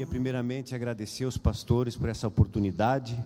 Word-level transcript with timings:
Queria 0.00 0.12
primeiramente 0.12 0.74
agradecer 0.74 1.24
aos 1.24 1.36
pastores 1.36 1.94
por 1.94 2.08
essa 2.08 2.26
oportunidade. 2.26 3.22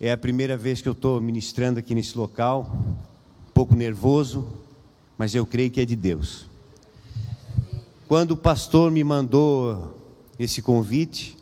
É 0.00 0.12
a 0.12 0.16
primeira 0.16 0.56
vez 0.56 0.80
que 0.80 0.88
eu 0.88 0.92
estou 0.92 1.20
ministrando 1.20 1.80
aqui 1.80 1.96
nesse 1.96 2.16
local, 2.16 2.70
um 3.48 3.52
pouco 3.52 3.74
nervoso, 3.74 4.46
mas 5.18 5.34
eu 5.34 5.44
creio 5.44 5.68
que 5.68 5.80
é 5.80 5.84
de 5.84 5.96
Deus. 5.96 6.46
Quando 8.06 8.30
o 8.30 8.36
pastor 8.36 8.92
me 8.92 9.02
mandou 9.02 9.98
esse 10.38 10.62
convite, 10.62 11.36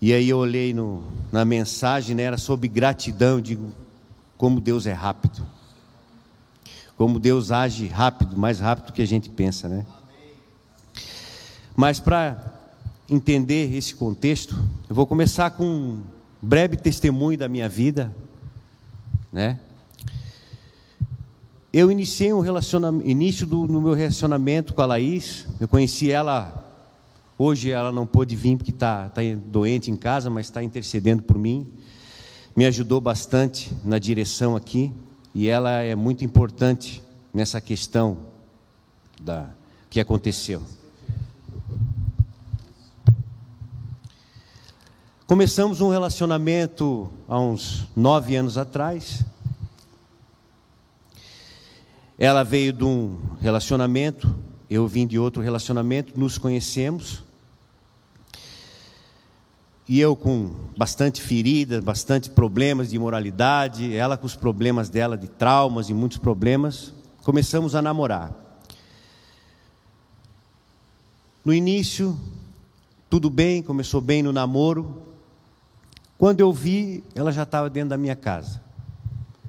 e 0.00 0.12
aí 0.12 0.28
eu 0.28 0.38
olhei 0.38 0.74
no, 0.74 1.04
na 1.30 1.44
mensagem, 1.44 2.16
né, 2.16 2.24
era 2.24 2.36
sobre 2.36 2.66
gratidão, 2.66 3.36
eu 3.36 3.40
digo, 3.40 3.72
como 4.36 4.60
Deus 4.60 4.86
é 4.86 4.92
rápido. 4.92 5.46
Como 6.96 7.20
Deus 7.20 7.52
age 7.52 7.86
rápido, 7.86 8.36
mais 8.36 8.58
rápido 8.58 8.86
do 8.86 8.92
que 8.92 9.02
a 9.02 9.06
gente 9.06 9.30
pensa, 9.30 9.68
né? 9.68 9.86
Mas 11.80 11.98
para 11.98 12.36
entender 13.08 13.74
esse 13.74 13.94
contexto, 13.94 14.54
eu 14.86 14.94
vou 14.94 15.06
começar 15.06 15.50
com 15.52 15.64
um 15.64 16.02
breve 16.42 16.76
testemunho 16.76 17.38
da 17.38 17.48
minha 17.48 17.70
vida, 17.70 18.14
né? 19.32 19.58
Eu 21.72 21.90
iniciei 21.90 22.34
um 22.34 22.40
relacionamento, 22.40 23.08
início 23.08 23.46
do 23.46 23.66
no 23.66 23.80
meu 23.80 23.94
relacionamento 23.94 24.74
com 24.74 24.82
a 24.82 24.84
Laís. 24.84 25.46
Eu 25.58 25.66
conheci 25.66 26.10
ela 26.10 26.70
hoje 27.38 27.70
ela 27.70 27.90
não 27.90 28.06
pôde 28.06 28.36
vir 28.36 28.58
porque 28.58 28.72
está 28.72 29.08
tá 29.08 29.22
doente 29.46 29.90
em 29.90 29.96
casa, 29.96 30.28
mas 30.28 30.48
está 30.48 30.62
intercedendo 30.62 31.22
por 31.22 31.38
mim. 31.38 31.66
Me 32.54 32.66
ajudou 32.66 33.00
bastante 33.00 33.72
na 33.82 33.98
direção 33.98 34.54
aqui 34.54 34.92
e 35.34 35.48
ela 35.48 35.80
é 35.80 35.94
muito 35.94 36.26
importante 36.26 37.02
nessa 37.32 37.58
questão 37.58 38.18
da 39.18 39.48
que 39.88 39.98
aconteceu. 39.98 40.60
Começamos 45.30 45.80
um 45.80 45.90
relacionamento 45.90 47.08
há 47.28 47.38
uns 47.38 47.86
nove 47.94 48.34
anos 48.34 48.58
atrás. 48.58 49.24
Ela 52.18 52.42
veio 52.42 52.72
de 52.72 52.82
um 52.82 53.16
relacionamento, 53.40 54.34
eu 54.68 54.88
vim 54.88 55.06
de 55.06 55.20
outro 55.20 55.40
relacionamento, 55.40 56.18
nos 56.18 56.36
conhecemos. 56.36 57.22
E 59.88 60.00
eu 60.00 60.16
com 60.16 60.52
bastante 60.76 61.22
feridas, 61.22 61.80
bastante 61.84 62.28
problemas 62.28 62.90
de 62.90 62.96
imoralidade, 62.96 63.94
ela 63.94 64.16
com 64.16 64.26
os 64.26 64.34
problemas 64.34 64.88
dela 64.88 65.16
de 65.16 65.28
traumas 65.28 65.88
e 65.88 65.94
muitos 65.94 66.18
problemas, 66.18 66.92
começamos 67.22 67.76
a 67.76 67.80
namorar. 67.80 68.34
No 71.44 71.54
início, 71.54 72.18
tudo 73.08 73.30
bem, 73.30 73.62
começou 73.62 74.00
bem 74.00 74.24
no 74.24 74.32
namoro, 74.32 75.08
quando 76.20 76.40
eu 76.40 76.52
vi, 76.52 77.02
ela 77.14 77.32
já 77.32 77.44
estava 77.44 77.70
dentro 77.70 77.88
da 77.88 77.96
minha 77.96 78.14
casa, 78.14 78.60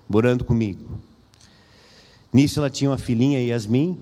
morando 0.08 0.45
comigo. 0.45 1.02
Nisso 2.31 2.61
ela 2.61 2.69
tinha 2.69 2.89
uma 2.89 2.97
filhinha, 2.97 3.44
Yasmin, 3.45 4.00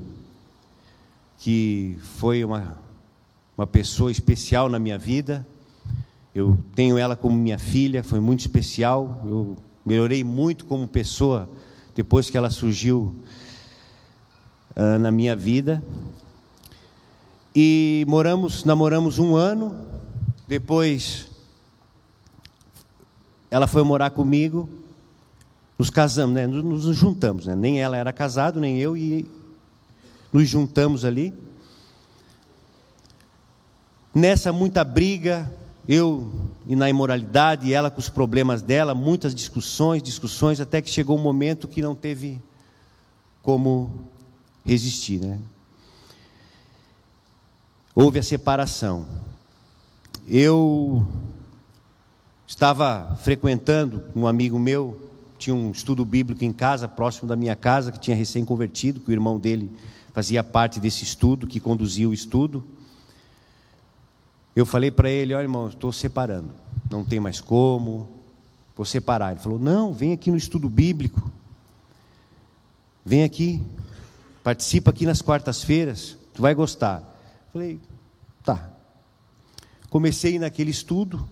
que 1.39 1.97
foi 1.99 2.45
uma, 2.45 2.77
uma 3.57 3.65
pessoa 3.65 4.11
especial 4.11 4.69
na 4.69 4.77
minha 4.77 4.99
vida. 4.99 5.43
Eu 6.35 6.59
tenho 6.75 6.95
ela 6.95 7.15
como 7.15 7.35
minha 7.35 7.57
filha, 7.57 8.03
foi 8.03 8.19
muito 8.19 8.41
especial. 8.41 9.19
Eu 9.25 9.57
melhorei 9.83 10.23
muito 10.23 10.63
como 10.65 10.87
pessoa 10.87 11.49
depois 11.95 12.29
que 12.29 12.37
ela 12.37 12.51
surgiu 12.51 13.15
uh, 14.75 14.99
na 14.99 15.09
minha 15.09 15.35
vida. 15.35 15.83
E 17.55 18.05
moramos, 18.07 18.63
namoramos 18.63 19.17
um 19.17 19.35
ano. 19.35 19.75
Depois 20.47 21.28
ela 23.51 23.67
foi 23.67 23.83
morar 23.83 24.11
comigo, 24.11 24.69
nos 25.77 25.89
casamos, 25.89 26.35
né? 26.35 26.45
nos, 26.45 26.95
juntamos, 26.95 27.45
né? 27.45 27.55
nem 27.55 27.81
ela 27.81 27.97
era 27.97 28.11
casada, 28.11 28.59
nem 28.59 28.77
eu, 28.77 28.95
e 28.95 29.25
nos 30.31 30.47
juntamos 30.47 31.05
ali. 31.05 31.33
Nessa 34.13 34.51
muita 34.51 34.83
briga, 34.83 35.51
eu 35.87 36.31
e 36.67 36.75
na 36.75 36.89
imoralidade, 36.89 37.73
ela 37.73 37.89
com 37.89 37.99
os 37.99 38.09
problemas 38.09 38.61
dela, 38.61 38.93
muitas 38.93 39.33
discussões, 39.33 40.03
discussões, 40.03 40.59
até 40.59 40.81
que 40.81 40.89
chegou 40.89 41.17
um 41.17 41.21
momento 41.21 41.67
que 41.67 41.81
não 41.81 41.95
teve 41.95 42.39
como 43.41 44.07
resistir, 44.65 45.19
né? 45.19 45.39
Houve 47.95 48.19
a 48.19 48.23
separação. 48.23 49.05
Eu 50.27 51.07
Estava 52.49 53.15
frequentando 53.21 54.05
um 54.15 54.25
amigo 54.25 54.57
meu, 54.57 54.99
tinha 55.37 55.55
um 55.55 55.69
estudo 55.69 56.03
bíblico 56.03 56.43
em 56.43 56.51
casa, 56.51 56.87
próximo 56.87 57.29
da 57.29 57.35
minha 57.35 57.55
casa, 57.55 57.91
que 57.91 57.99
tinha 57.99 58.17
recém-convertido, 58.17 58.99
que 58.99 59.11
o 59.11 59.13
irmão 59.13 59.37
dele 59.37 59.71
fazia 60.13 60.43
parte 60.43 60.79
desse 60.79 61.03
estudo, 61.03 61.45
que 61.45 61.59
conduzia 61.59 62.09
o 62.09 62.13
estudo. 62.13 62.65
Eu 64.55 64.65
falei 64.65 64.89
para 64.89 65.11
ele: 65.11 65.35
Olha, 65.35 65.43
irmão, 65.43 65.67
estou 65.67 65.93
separando, 65.93 66.49
não 66.89 67.05
tem 67.05 67.19
mais 67.19 67.39
como, 67.39 68.09
vou 68.75 68.83
separar. 68.83 69.33
Ele 69.33 69.39
falou: 69.39 69.59
Não, 69.59 69.93
vem 69.93 70.11
aqui 70.11 70.31
no 70.31 70.35
estudo 70.37 70.67
bíblico, 70.67 71.31
vem 73.05 73.23
aqui, 73.23 73.63
participa 74.43 74.89
aqui 74.89 75.05
nas 75.05 75.21
quartas-feiras, 75.21 76.17
tu 76.33 76.41
vai 76.41 76.55
gostar. 76.55 77.03
Falei: 77.53 77.79
Tá. 78.43 78.71
Comecei 79.91 80.39
naquele 80.39 80.71
estudo, 80.71 81.29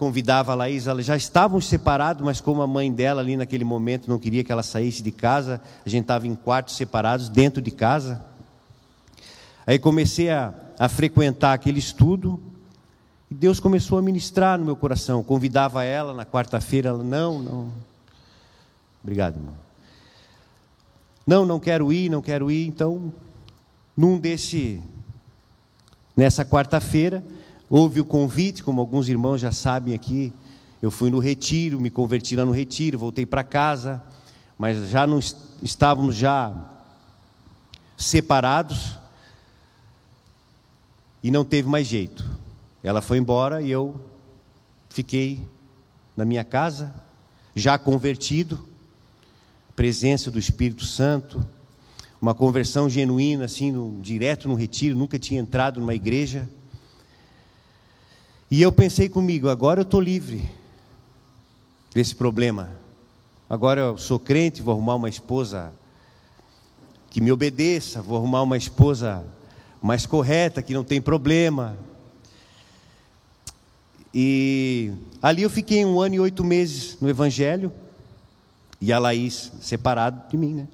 convidava 0.00 0.52
a 0.52 0.54
Laís, 0.54 0.86
elas 0.86 1.04
já 1.04 1.14
estavam 1.14 1.60
separados, 1.60 2.24
mas 2.24 2.40
como 2.40 2.62
a 2.62 2.66
mãe 2.66 2.90
dela 2.90 3.20
ali 3.20 3.36
naquele 3.36 3.64
momento 3.64 4.08
não 4.08 4.18
queria 4.18 4.42
que 4.42 4.50
ela 4.50 4.62
saísse 4.62 5.02
de 5.02 5.10
casa, 5.10 5.60
a 5.84 5.88
gente 5.90 6.04
estava 6.04 6.26
em 6.26 6.34
quartos 6.34 6.74
separados, 6.74 7.28
dentro 7.28 7.60
de 7.60 7.70
casa. 7.70 8.24
Aí 9.66 9.78
comecei 9.78 10.30
a, 10.30 10.54
a 10.78 10.88
frequentar 10.88 11.52
aquele 11.52 11.78
estudo, 11.78 12.40
e 13.30 13.34
Deus 13.34 13.60
começou 13.60 13.98
a 13.98 14.02
ministrar 14.02 14.58
no 14.58 14.64
meu 14.64 14.74
coração. 14.74 15.22
Convidava 15.22 15.84
ela 15.84 16.14
na 16.14 16.24
quarta-feira, 16.24 16.88
ela, 16.88 17.04
não, 17.04 17.42
não. 17.42 17.72
Obrigado, 19.02 19.36
irmão. 19.36 19.54
Não, 21.26 21.44
não 21.44 21.60
quero 21.60 21.92
ir, 21.92 22.08
não 22.08 22.22
quero 22.22 22.50
ir. 22.50 22.66
Então, 22.66 23.12
num 23.94 24.18
desse, 24.18 24.82
nessa 26.16 26.42
quarta-feira, 26.42 27.22
Houve 27.72 28.00
o 28.00 28.04
convite, 28.04 28.64
como 28.64 28.80
alguns 28.80 29.08
irmãos 29.08 29.40
já 29.40 29.52
sabem 29.52 29.94
aqui. 29.94 30.32
Eu 30.82 30.90
fui 30.90 31.08
no 31.08 31.20
retiro, 31.20 31.80
me 31.80 31.88
converti 31.88 32.34
lá 32.34 32.44
no 32.44 32.50
retiro, 32.50 32.98
voltei 32.98 33.24
para 33.24 33.44
casa, 33.44 34.02
mas 34.58 34.90
já 34.90 35.06
não 35.06 35.20
estávamos 35.62 36.16
já 36.16 36.52
separados 37.96 38.98
e 41.22 41.30
não 41.30 41.44
teve 41.44 41.68
mais 41.68 41.86
jeito. 41.86 42.28
Ela 42.82 43.00
foi 43.00 43.18
embora 43.18 43.62
e 43.62 43.70
eu 43.70 44.00
fiquei 44.88 45.46
na 46.16 46.24
minha 46.24 46.42
casa, 46.42 46.92
já 47.54 47.78
convertido, 47.78 48.66
presença 49.76 50.28
do 50.28 50.40
Espírito 50.40 50.84
Santo, 50.84 51.46
uma 52.20 52.34
conversão 52.34 52.90
genuína, 52.90 53.44
assim, 53.44 53.70
no, 53.70 54.00
direto 54.00 54.48
no 54.48 54.56
retiro, 54.56 54.98
nunca 54.98 55.20
tinha 55.20 55.40
entrado 55.40 55.78
numa 55.78 55.94
igreja. 55.94 56.48
E 58.50 58.60
eu 58.60 58.72
pensei 58.72 59.08
comigo, 59.08 59.48
agora 59.48 59.80
eu 59.80 59.84
estou 59.84 60.00
livre 60.00 60.50
desse 61.94 62.16
problema. 62.16 62.70
Agora 63.48 63.80
eu 63.80 63.96
sou 63.96 64.18
crente, 64.18 64.60
vou 64.60 64.72
arrumar 64.72 64.96
uma 64.96 65.08
esposa 65.08 65.72
que 67.10 67.20
me 67.20 67.30
obedeça, 67.30 68.02
vou 68.02 68.16
arrumar 68.16 68.42
uma 68.42 68.56
esposa 68.56 69.24
mais 69.80 70.04
correta, 70.04 70.62
que 70.62 70.74
não 70.74 70.82
tem 70.82 71.00
problema. 71.00 71.78
E 74.12 74.92
ali 75.22 75.42
eu 75.42 75.50
fiquei 75.50 75.84
um 75.84 76.00
ano 76.00 76.16
e 76.16 76.20
oito 76.20 76.42
meses 76.42 76.96
no 77.00 77.08
Evangelho, 77.08 77.72
e 78.80 78.92
a 78.92 78.98
Laís 78.98 79.52
separado 79.60 80.28
de 80.28 80.36
mim, 80.36 80.54
né? 80.54 80.68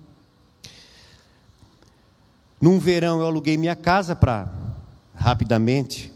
Num 2.59 2.79
verão 2.79 3.21
eu 3.21 3.27
aluguei 3.27 3.59
minha 3.59 3.77
casa 3.77 4.17
para, 4.17 4.51
rapidamente, 5.15 6.16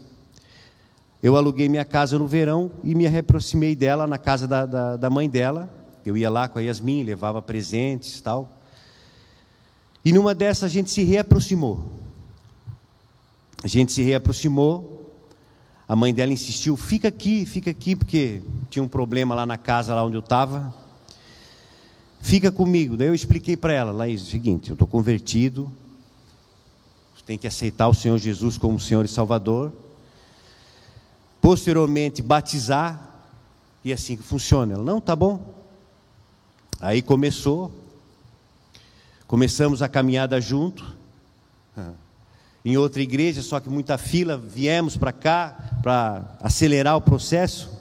eu 1.21 1.35
aluguei 1.35 1.69
minha 1.69 1.85
casa 1.85 2.17
no 2.17 2.27
verão 2.27 2.71
e 2.83 2.95
me 2.95 3.07
reaproximei 3.07 3.75
dela 3.75 4.07
na 4.07 4.17
casa 4.17 4.47
da, 4.47 4.65
da, 4.65 4.97
da 4.97 5.09
mãe 5.09 5.29
dela. 5.29 5.69
Eu 6.05 6.17
ia 6.17 6.29
lá 6.29 6.47
com 6.47 6.57
a 6.57 6.61
Yasmin, 6.61 7.03
levava 7.03 7.41
presentes 7.41 8.17
e 8.17 8.23
tal. 8.23 8.49
E 10.03 10.11
numa 10.11 10.33
dessas 10.33 10.63
a 10.63 10.67
gente 10.67 10.89
se 10.89 11.03
reaproximou. 11.03 11.91
A 13.63 13.67
gente 13.67 13.91
se 13.91 14.01
reaproximou. 14.01 15.13
A 15.87 15.95
mãe 15.95 16.11
dela 16.11 16.33
insistiu: 16.33 16.75
fica 16.75 17.09
aqui, 17.09 17.45
fica 17.45 17.69
aqui, 17.69 17.95
porque 17.95 18.41
tinha 18.69 18.81
um 18.81 18.87
problema 18.87 19.35
lá 19.35 19.45
na 19.45 19.57
casa 19.57 19.93
lá 19.93 20.03
onde 20.03 20.15
eu 20.15 20.21
estava. 20.21 20.73
Fica 22.19 22.51
comigo. 22.51 22.97
Daí 22.97 23.07
eu 23.07 23.15
expliquei 23.15 23.55
para 23.55 23.73
ela, 23.73 23.91
Laís, 23.91 24.21
é 24.21 24.23
o 24.23 24.27
seguinte: 24.27 24.69
eu 24.69 24.73
estou 24.73 24.87
convertido, 24.87 25.71
tem 27.31 27.37
que 27.37 27.47
aceitar 27.47 27.87
o 27.87 27.93
Senhor 27.93 28.17
Jesus 28.17 28.57
como 28.57 28.79
Senhor 28.79 29.05
e 29.05 29.07
Salvador. 29.07 29.71
Posteriormente, 31.41 32.21
batizar. 32.21 33.09
E 33.83 33.91
assim 33.91 34.15
que 34.15 34.23
funciona. 34.23 34.75
Ela, 34.75 34.83
não, 34.83 35.01
tá 35.01 35.15
bom. 35.15 35.53
Aí 36.79 37.01
começou. 37.01 37.71
Começamos 39.27 39.81
a 39.81 39.89
caminhada 39.89 40.39
junto. 40.39 40.95
Em 42.63 42.77
outra 42.77 43.01
igreja, 43.01 43.41
só 43.41 43.59
que 43.59 43.69
muita 43.69 43.97
fila, 43.97 44.37
viemos 44.37 44.95
para 44.95 45.11
cá 45.11 45.57
para 45.81 46.37
acelerar 46.39 46.95
o 46.95 47.01
processo. 47.01 47.71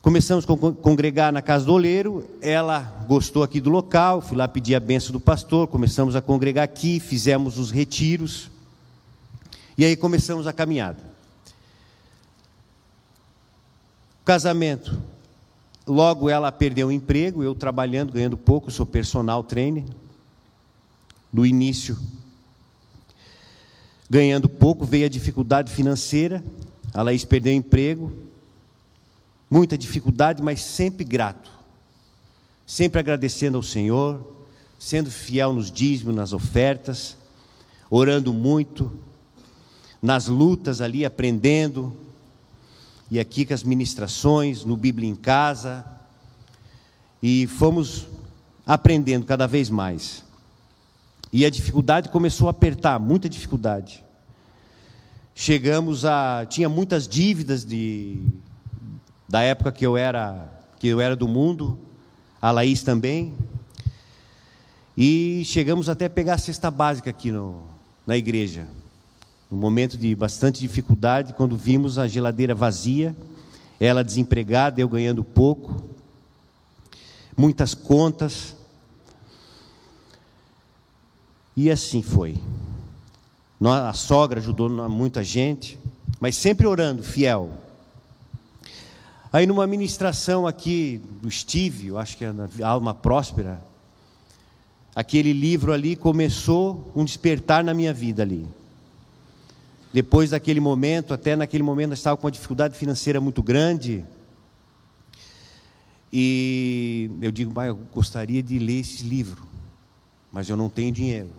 Começamos 0.00 0.46
a 0.46 0.72
congregar 0.80 1.30
na 1.30 1.42
casa 1.42 1.66
do 1.66 1.74
oleiro, 1.74 2.26
ela 2.40 2.80
gostou 3.06 3.42
aqui 3.42 3.60
do 3.60 3.68
local, 3.68 4.22
fui 4.22 4.34
lá 4.34 4.48
pedir 4.48 4.74
a 4.74 4.80
benção 4.80 5.12
do 5.12 5.20
pastor, 5.20 5.68
começamos 5.68 6.16
a 6.16 6.22
congregar 6.22 6.64
aqui, 6.64 6.98
fizemos 6.98 7.58
os 7.58 7.70
retiros, 7.70 8.50
e 9.76 9.84
aí 9.84 9.94
começamos 9.96 10.46
a 10.46 10.52
caminhada. 10.54 11.09
Casamento. 14.24 15.00
Logo 15.86 16.28
ela 16.28 16.52
perdeu 16.52 16.88
o 16.88 16.92
emprego, 16.92 17.42
eu 17.42 17.54
trabalhando, 17.54 18.12
ganhando 18.12 18.36
pouco, 18.36 18.70
sou 18.70 18.86
personal 18.86 19.42
trainer. 19.42 19.84
No 21.32 21.46
início, 21.46 21.96
ganhando 24.08 24.48
pouco, 24.48 24.84
veio 24.84 25.06
a 25.06 25.08
dificuldade 25.08 25.72
financeira, 25.72 26.42
a 26.92 27.02
Laís 27.02 27.24
perdeu 27.24 27.52
o 27.52 27.56
emprego, 27.56 28.12
muita 29.48 29.78
dificuldade, 29.78 30.42
mas 30.42 30.60
sempre 30.60 31.04
grato, 31.04 31.50
sempre 32.66 32.98
agradecendo 32.98 33.56
ao 33.56 33.62
Senhor, 33.62 34.24
sendo 34.78 35.10
fiel 35.10 35.52
nos 35.52 35.70
dízimos, 35.70 36.14
nas 36.14 36.32
ofertas, 36.32 37.16
orando 37.88 38.32
muito, 38.32 38.90
nas 40.02 40.26
lutas 40.26 40.80
ali, 40.80 41.04
aprendendo, 41.04 41.96
e 43.10 43.18
aqui 43.18 43.44
com 43.44 43.52
as 43.52 43.62
ministrações, 43.64 44.64
no 44.64 44.76
Bíblia 44.76 45.08
em 45.08 45.16
casa, 45.16 45.84
e 47.22 47.46
fomos 47.46 48.06
aprendendo 48.66 49.26
cada 49.26 49.46
vez 49.46 49.68
mais. 49.68 50.24
E 51.32 51.44
a 51.44 51.50
dificuldade 51.50 52.08
começou 52.08 52.46
a 52.46 52.50
apertar, 52.50 52.98
muita 53.00 53.28
dificuldade. 53.28 54.04
Chegamos 55.34 56.04
a. 56.04 56.46
Tinha 56.46 56.68
muitas 56.68 57.08
dívidas 57.08 57.64
de, 57.64 58.22
da 59.28 59.40
época 59.40 59.72
que 59.72 59.86
eu 59.86 59.96
era 59.96 60.48
que 60.78 60.88
eu 60.88 61.00
era 61.00 61.14
do 61.14 61.28
mundo, 61.28 61.78
a 62.40 62.50
Laís 62.50 62.82
também. 62.82 63.34
E 64.96 65.42
chegamos 65.44 65.88
até 65.88 66.06
a 66.06 66.10
pegar 66.10 66.34
a 66.34 66.38
cesta 66.38 66.70
básica 66.70 67.10
aqui 67.10 67.30
no, 67.30 67.62
na 68.06 68.16
igreja. 68.16 68.66
Um 69.50 69.56
momento 69.56 69.98
de 69.98 70.14
bastante 70.14 70.60
dificuldade, 70.60 71.32
quando 71.32 71.56
vimos 71.56 71.98
a 71.98 72.06
geladeira 72.06 72.54
vazia, 72.54 73.16
ela 73.80 74.04
desempregada, 74.04 74.80
eu 74.80 74.88
ganhando 74.88 75.24
pouco, 75.24 75.82
muitas 77.36 77.74
contas. 77.74 78.54
E 81.56 81.68
assim 81.68 82.00
foi. 82.00 82.36
A 83.60 83.92
sogra 83.92 84.38
ajudou 84.38 84.70
muita 84.88 85.24
gente, 85.24 85.78
mas 86.20 86.36
sempre 86.36 86.66
orando, 86.66 87.02
fiel. 87.02 87.50
Aí 89.32 89.46
numa 89.46 89.66
ministração 89.66 90.46
aqui 90.46 91.00
do 91.20 91.30
Steve, 91.30 91.88
eu 91.88 91.98
acho 91.98 92.16
que 92.16 92.24
é 92.24 92.32
na 92.32 92.48
Alma 92.62 92.94
Próspera, 92.94 93.60
aquele 94.94 95.32
livro 95.32 95.72
ali 95.72 95.96
começou 95.96 96.92
um 96.94 97.04
despertar 97.04 97.64
na 97.64 97.74
minha 97.74 97.92
vida 97.92 98.22
ali. 98.22 98.46
Depois 99.92 100.30
daquele 100.30 100.60
momento, 100.60 101.12
até 101.12 101.34
naquele 101.34 101.62
momento 101.62 101.92
estava 101.92 102.16
com 102.16 102.26
uma 102.26 102.30
dificuldade 102.30 102.76
financeira 102.76 103.20
muito 103.20 103.42
grande. 103.42 104.04
E 106.12 107.10
eu 107.20 107.30
digo, 107.32 107.52
pai, 107.52 107.70
eu 107.70 107.76
gostaria 107.92 108.42
de 108.42 108.58
ler 108.58 108.80
esse 108.80 109.04
livro, 109.04 109.46
mas 110.32 110.48
eu 110.48 110.56
não 110.56 110.68
tenho 110.68 110.92
dinheiro. 110.92 111.30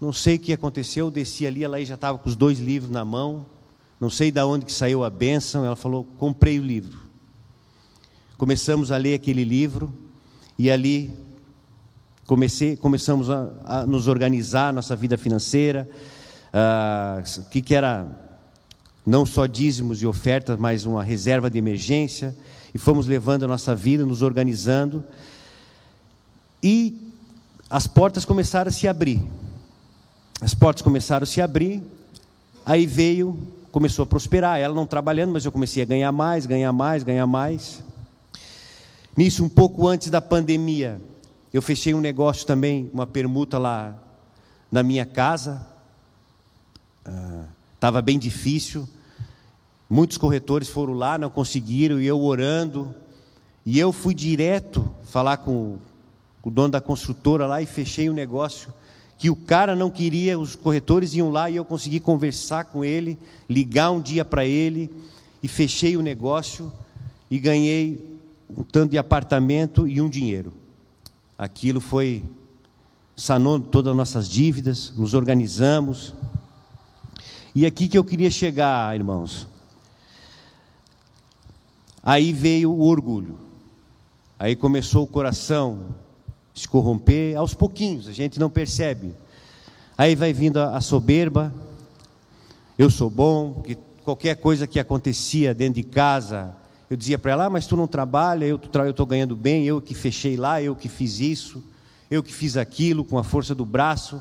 Não 0.00 0.12
sei 0.12 0.36
o 0.36 0.38
que 0.38 0.52
aconteceu, 0.52 1.06
eu 1.06 1.10
desci 1.10 1.46
ali, 1.46 1.62
ela 1.62 1.82
já 1.84 1.94
estava 1.94 2.18
com 2.18 2.28
os 2.28 2.34
dois 2.34 2.58
livros 2.58 2.90
na 2.90 3.04
mão. 3.04 3.46
Não 4.00 4.10
sei 4.10 4.32
de 4.32 4.42
onde 4.42 4.64
que 4.64 4.72
saiu 4.72 5.04
a 5.04 5.10
bênção, 5.10 5.64
ela 5.64 5.76
falou: 5.76 6.04
comprei 6.18 6.58
o 6.58 6.62
livro. 6.62 6.98
Começamos 8.36 8.90
a 8.90 8.96
ler 8.96 9.14
aquele 9.14 9.44
livro 9.44 9.92
e 10.58 10.70
ali 10.70 11.16
comecei, 12.26 12.76
começamos 12.76 13.30
a, 13.30 13.52
a 13.64 13.86
nos 13.86 14.08
organizar, 14.08 14.72
nossa 14.72 14.96
vida 14.96 15.16
financeira, 15.16 15.88
ah, 16.52 17.22
o 17.38 17.44
que, 17.50 17.62
que 17.62 17.74
era 17.74 18.06
não 19.04 19.26
só 19.26 19.46
dízimos 19.46 20.02
e 20.02 20.06
ofertas, 20.06 20.58
mas 20.58 20.84
uma 20.84 21.02
reserva 21.02 21.50
de 21.50 21.58
emergência, 21.58 22.36
e 22.74 22.78
fomos 22.78 23.06
levando 23.06 23.44
a 23.44 23.48
nossa 23.48 23.74
vida, 23.74 24.06
nos 24.06 24.22
organizando, 24.22 25.04
e 26.62 27.12
as 27.68 27.86
portas 27.86 28.24
começaram 28.24 28.68
a 28.68 28.72
se 28.72 28.86
abrir. 28.86 29.22
As 30.40 30.54
portas 30.54 30.82
começaram 30.82 31.24
a 31.24 31.26
se 31.26 31.40
abrir, 31.40 31.82
aí 32.64 32.86
veio 32.86 33.38
começou 33.72 34.02
a 34.02 34.06
prosperar. 34.06 34.60
Ela 34.60 34.74
não 34.74 34.86
trabalhando, 34.86 35.32
mas 35.32 35.44
eu 35.44 35.50
comecei 35.50 35.82
a 35.82 35.86
ganhar 35.86 36.12
mais, 36.12 36.44
ganhar 36.44 36.72
mais, 36.72 37.02
ganhar 37.02 37.26
mais. 37.26 37.82
Nisso, 39.16 39.42
um 39.42 39.48
pouco 39.48 39.88
antes 39.88 40.10
da 40.10 40.20
pandemia, 40.20 41.00
eu 41.52 41.62
fechei 41.62 41.94
um 41.94 42.00
negócio 42.00 42.46
também, 42.46 42.90
uma 42.92 43.06
permuta 43.06 43.58
lá 43.58 43.96
na 44.70 44.82
minha 44.82 45.06
casa. 45.06 45.66
Estava 47.74 47.98
ah, 47.98 48.02
bem 48.02 48.18
difícil. 48.18 48.88
Muitos 49.88 50.16
corretores 50.16 50.68
foram 50.68 50.94
lá, 50.94 51.18
não 51.18 51.30
conseguiram, 51.30 52.00
e 52.00 52.06
eu 52.06 52.20
orando. 52.20 52.94
E 53.64 53.78
eu 53.78 53.92
fui 53.92 54.14
direto 54.14 54.88
falar 55.04 55.38
com 55.38 55.78
o 56.42 56.50
dono 56.50 56.70
da 56.70 56.80
construtora 56.80 57.46
lá 57.46 57.62
e 57.62 57.66
fechei 57.66 58.08
o 58.08 58.12
um 58.12 58.14
negócio 58.14 58.72
que 59.22 59.30
o 59.30 59.36
cara 59.36 59.76
não 59.76 59.88
queria, 59.88 60.36
os 60.36 60.56
corretores 60.56 61.14
iam 61.14 61.30
lá 61.30 61.48
e 61.48 61.54
eu 61.54 61.64
consegui 61.64 62.00
conversar 62.00 62.64
com 62.64 62.84
ele, 62.84 63.16
ligar 63.48 63.92
um 63.92 64.00
dia 64.00 64.24
para 64.24 64.44
ele 64.44 64.90
e 65.40 65.46
fechei 65.46 65.96
o 65.96 66.02
negócio 66.02 66.72
e 67.30 67.38
ganhei 67.38 68.18
um 68.50 68.64
tanto 68.64 68.90
de 68.90 68.98
apartamento 68.98 69.86
e 69.86 70.00
um 70.00 70.08
dinheiro. 70.08 70.52
Aquilo 71.38 71.80
foi 71.80 72.24
sanou 73.14 73.60
todas 73.60 73.92
as 73.92 73.96
nossas 73.96 74.28
dívidas, 74.28 74.92
nos 74.96 75.14
organizamos. 75.14 76.12
E 77.54 77.66
aqui 77.66 77.88
que 77.88 77.98
eu 77.98 78.04
queria 78.04 78.30
chegar, 78.30 78.94
irmãos. 78.94 79.46
Aí 82.02 82.32
veio 82.32 82.72
o 82.72 82.86
orgulho. 82.86 83.38
Aí 84.38 84.56
começou 84.56 85.04
o 85.04 85.06
coração 85.06 85.94
se 86.54 86.68
corromper 86.68 87.36
aos 87.36 87.54
pouquinhos, 87.54 88.08
a 88.08 88.12
gente 88.12 88.38
não 88.38 88.50
percebe. 88.50 89.14
Aí 89.96 90.14
vai 90.14 90.32
vindo 90.32 90.58
a, 90.58 90.76
a 90.76 90.80
soberba, 90.80 91.52
eu 92.78 92.90
sou 92.90 93.08
bom, 93.08 93.62
que 93.62 93.76
qualquer 94.04 94.36
coisa 94.36 94.66
que 94.66 94.80
acontecia 94.80 95.54
dentro 95.54 95.74
de 95.74 95.82
casa, 95.82 96.54
eu 96.90 96.96
dizia 96.96 97.18
para 97.18 97.32
ela, 97.32 97.46
ah, 97.46 97.50
mas 97.50 97.66
tu 97.66 97.76
não 97.76 97.86
trabalha, 97.86 98.44
eu 98.44 98.56
estou 98.56 99.06
ganhando 99.06 99.36
bem, 99.36 99.64
eu 99.64 99.80
que 99.80 99.94
fechei 99.94 100.36
lá, 100.36 100.60
eu 100.60 100.74
que 100.74 100.88
fiz 100.88 101.20
isso, 101.20 101.62
eu 102.10 102.22
que 102.22 102.32
fiz 102.32 102.56
aquilo 102.56 103.04
com 103.04 103.18
a 103.18 103.24
força 103.24 103.54
do 103.54 103.64
braço. 103.64 104.20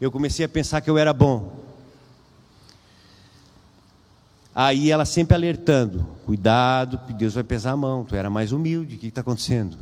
Eu 0.00 0.10
comecei 0.10 0.44
a 0.44 0.48
pensar 0.48 0.80
que 0.80 0.90
eu 0.90 0.98
era 0.98 1.12
bom. 1.12 1.71
Aí 4.54 4.90
ela 4.90 5.04
sempre 5.04 5.34
alertando, 5.34 6.06
cuidado, 6.26 7.00
Deus 7.14 7.34
vai 7.34 7.42
pesar 7.42 7.72
a 7.72 7.76
mão, 7.76 8.04
tu 8.04 8.14
era 8.14 8.28
mais 8.28 8.52
humilde, 8.52 8.96
o 8.96 8.98
que 8.98 9.06
está 9.06 9.22
acontecendo? 9.22 9.78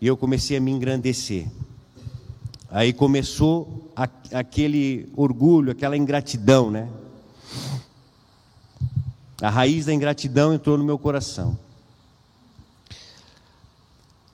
E 0.00 0.06
eu 0.06 0.16
comecei 0.16 0.56
a 0.56 0.60
me 0.60 0.70
engrandecer. 0.70 1.46
Aí 2.70 2.92
começou 2.92 3.90
a, 3.96 4.08
aquele 4.32 5.10
orgulho, 5.16 5.72
aquela 5.72 5.96
ingratidão, 5.96 6.70
né? 6.70 6.88
A 9.40 9.50
raiz 9.50 9.86
da 9.86 9.92
ingratidão 9.92 10.52
entrou 10.52 10.76
no 10.76 10.84
meu 10.84 10.98
coração. 10.98 11.58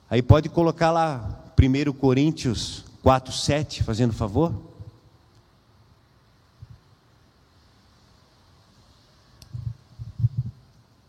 Aí 0.09 0.21
pode 0.21 0.49
colocar 0.49 0.91
lá 0.91 1.43
1 1.59 1.93
Coríntios 1.93 2.85
4, 3.01 3.33
7, 3.33 3.83
fazendo 3.83 4.13
favor. 4.13 4.53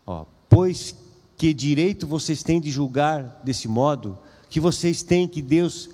Ó, 0.05 0.25
pois 0.67 0.93
que 1.37 1.53
direito 1.53 2.05
vocês 2.05 2.43
têm 2.43 2.59
de 2.59 2.69
julgar 2.69 3.39
desse 3.41 3.69
modo 3.69 4.17
que 4.49 4.59
vocês 4.59 5.01
têm 5.01 5.25
que 5.25 5.41
Deus 5.41 5.89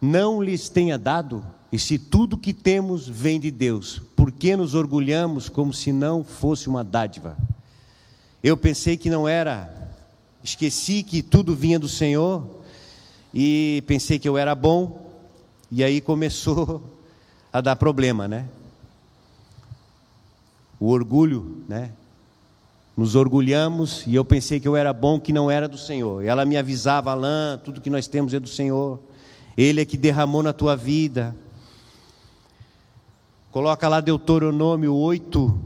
não 0.00 0.42
lhes 0.42 0.68
tenha 0.68 0.98
dado? 0.98 1.46
E 1.70 1.78
se 1.78 2.00
tudo 2.00 2.36
que 2.36 2.52
temos 2.52 3.06
vem 3.06 3.38
de 3.38 3.48
Deus, 3.48 4.02
por 4.16 4.32
que 4.32 4.56
nos 4.56 4.74
orgulhamos 4.74 5.48
como 5.48 5.72
se 5.72 5.92
não 5.92 6.24
fosse 6.24 6.68
uma 6.68 6.82
dádiva? 6.82 7.36
Eu 8.42 8.56
pensei 8.56 8.96
que 8.96 9.08
não 9.08 9.28
era, 9.28 9.72
esqueci 10.42 11.04
que 11.04 11.22
tudo 11.22 11.54
vinha 11.54 11.78
do 11.78 11.88
Senhor 11.88 12.44
e 13.32 13.84
pensei 13.86 14.18
que 14.18 14.28
eu 14.28 14.36
era 14.36 14.52
bom 14.52 15.12
E 15.70 15.84
aí 15.84 16.00
começou 16.00 16.82
a 17.52 17.60
dar 17.60 17.76
problema, 17.76 18.26
né? 18.26 18.48
O 20.80 20.88
orgulho, 20.88 21.62
né? 21.68 21.92
Nos 22.96 23.14
orgulhamos 23.14 24.04
e 24.06 24.14
eu 24.14 24.24
pensei 24.24 24.60
que 24.60 24.68
eu 24.68 24.76
era 24.76 24.92
bom, 24.92 25.18
que 25.18 25.32
não 25.32 25.50
era 25.50 25.66
do 25.66 25.78
Senhor. 25.78 26.22
E 26.22 26.26
ela 26.26 26.44
me 26.44 26.56
avisava, 26.56 27.10
Alain, 27.10 27.58
tudo 27.64 27.80
que 27.80 27.88
nós 27.88 28.06
temos 28.06 28.34
é 28.34 28.40
do 28.40 28.48
Senhor. 28.48 29.00
Ele 29.56 29.80
é 29.80 29.84
que 29.84 29.96
derramou 29.96 30.42
na 30.42 30.52
tua 30.52 30.76
vida. 30.76 31.34
Coloca 33.50 33.88
lá 33.88 34.00
Deuteronômio 34.00 34.94
8, 34.94 35.58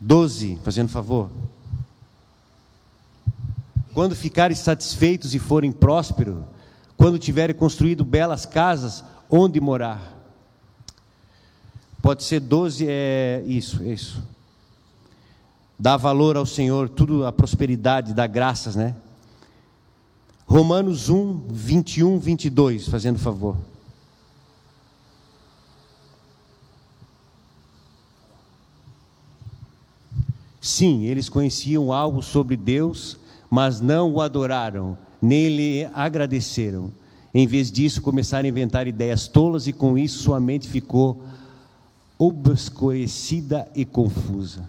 12, 0.00 0.58
fazendo 0.62 0.88
favor. 0.88 1.30
Quando 3.92 4.16
ficarem 4.16 4.56
satisfeitos 4.56 5.34
e 5.34 5.38
forem 5.38 5.70
prósperos, 5.70 6.42
quando 6.96 7.18
tiverem 7.18 7.54
construído 7.54 8.04
belas 8.04 8.44
casas, 8.44 9.04
onde 9.30 9.60
morar? 9.60 10.12
Pode 12.02 12.24
ser 12.24 12.40
12, 12.40 12.86
é 12.88 13.42
isso, 13.46 13.82
é 13.82 13.92
isso. 13.92 14.33
Dá 15.84 15.98
valor 15.98 16.34
ao 16.34 16.46
Senhor, 16.46 16.88
tudo 16.88 17.26
a 17.26 17.30
prosperidade, 17.30 18.14
dá 18.14 18.26
graças, 18.26 18.74
né? 18.74 18.94
Romanos 20.46 21.10
1, 21.10 21.42
21, 21.50 22.18
22, 22.18 22.88
fazendo 22.88 23.18
favor. 23.18 23.54
Sim, 30.58 31.04
eles 31.04 31.28
conheciam 31.28 31.92
algo 31.92 32.22
sobre 32.22 32.56
Deus, 32.56 33.18
mas 33.50 33.78
não 33.78 34.10
o 34.10 34.22
adoraram, 34.22 34.96
nem 35.20 35.54
lhe 35.54 35.84
agradeceram. 35.92 36.90
Em 37.34 37.46
vez 37.46 37.70
disso, 37.70 38.00
começaram 38.00 38.46
a 38.46 38.48
inventar 38.48 38.88
ideias 38.88 39.28
tolas 39.28 39.66
e 39.66 39.72
com 39.74 39.98
isso 39.98 40.22
sua 40.22 40.40
mente 40.40 40.66
ficou 40.66 41.22
obscurecida 42.18 43.68
e 43.76 43.84
confusa. 43.84 44.66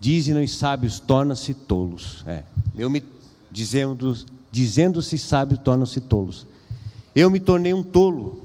Dizem 0.00 0.42
os 0.42 0.56
sábios, 0.56 1.00
tornam-se 1.00 1.54
tolos. 1.54 2.24
É, 2.26 2.44
eu 2.76 2.88
me 2.88 3.02
dizendo, 3.50 4.16
dizendo-se 4.50 5.18
sábios, 5.18 5.60
tornam-se 5.60 6.00
tolos. 6.00 6.46
Eu 7.14 7.30
me 7.30 7.40
tornei 7.40 7.74
um 7.74 7.82
tolo. 7.82 8.42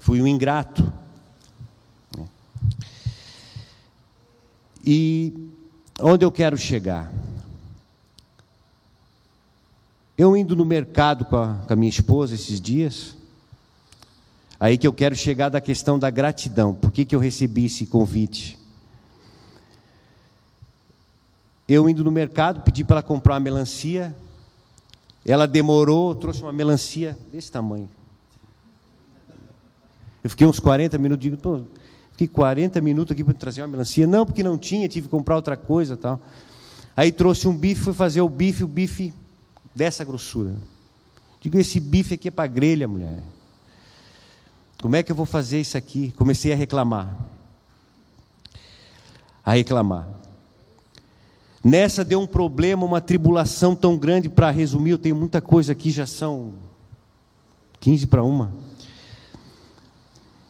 Fui 0.00 0.20
um 0.20 0.26
ingrato. 0.26 0.92
E 4.84 5.32
onde 6.00 6.24
eu 6.24 6.32
quero 6.32 6.56
chegar? 6.56 7.12
Eu 10.18 10.36
indo 10.36 10.56
no 10.56 10.64
mercado 10.64 11.24
com 11.24 11.36
a, 11.36 11.54
com 11.66 11.72
a 11.72 11.76
minha 11.76 11.90
esposa 11.90 12.34
esses 12.34 12.60
dias, 12.60 13.14
Aí 14.62 14.78
que 14.78 14.86
eu 14.86 14.92
quero 14.92 15.16
chegar 15.16 15.48
da 15.48 15.60
questão 15.60 15.98
da 15.98 16.08
gratidão. 16.08 16.72
Por 16.72 16.92
que, 16.92 17.04
que 17.04 17.16
eu 17.16 17.18
recebi 17.18 17.64
esse 17.64 17.84
convite? 17.84 18.56
Eu 21.72 21.88
indo 21.88 22.04
no 22.04 22.10
mercado, 22.10 22.60
pedi 22.60 22.84
para 22.84 22.96
ela 22.96 23.02
comprar 23.02 23.32
uma 23.32 23.40
melancia. 23.40 24.14
Ela 25.24 25.46
demorou, 25.46 26.14
trouxe 26.14 26.42
uma 26.42 26.52
melancia 26.52 27.16
desse 27.32 27.50
tamanho. 27.50 27.88
Eu 30.22 30.28
fiquei 30.28 30.46
uns 30.46 30.60
40 30.60 30.98
minutos, 30.98 31.22
digo, 31.22 31.38
pô, 31.38 31.62
fiquei 32.10 32.28
40 32.28 32.78
minutos 32.82 33.12
aqui 33.12 33.24
para 33.24 33.32
trazer 33.32 33.62
uma 33.62 33.68
melancia. 33.68 34.06
Não, 34.06 34.26
porque 34.26 34.42
não 34.42 34.58
tinha, 34.58 34.86
tive 34.86 35.06
que 35.06 35.10
comprar 35.10 35.34
outra 35.34 35.56
coisa 35.56 35.96
tal. 35.96 36.20
Aí 36.94 37.10
trouxe 37.10 37.48
um 37.48 37.56
bife, 37.56 37.80
fui 37.80 37.94
fazer 37.94 38.20
o 38.20 38.28
bife, 38.28 38.62
o 38.62 38.68
bife 38.68 39.14
dessa 39.74 40.04
grossura. 40.04 40.54
Digo, 41.40 41.58
esse 41.58 41.80
bife 41.80 42.12
aqui 42.12 42.28
é 42.28 42.30
para 42.30 42.46
grelha, 42.48 42.86
mulher. 42.86 43.22
Como 44.82 44.94
é 44.94 45.02
que 45.02 45.10
eu 45.10 45.16
vou 45.16 45.24
fazer 45.24 45.58
isso 45.58 45.78
aqui? 45.78 46.12
Comecei 46.18 46.52
a 46.52 46.56
reclamar. 46.56 47.16
A 49.42 49.52
reclamar. 49.52 50.20
Nessa 51.64 52.04
deu 52.04 52.20
um 52.20 52.26
problema, 52.26 52.84
uma 52.84 53.00
tribulação 53.00 53.76
tão 53.76 53.96
grande, 53.96 54.28
para 54.28 54.50
resumir, 54.50 54.90
eu 54.90 54.98
tenho 54.98 55.14
muita 55.14 55.40
coisa 55.40 55.72
aqui, 55.72 55.90
já 55.90 56.06
são 56.06 56.54
15 57.78 58.08
para 58.08 58.24
uma. 58.24 58.52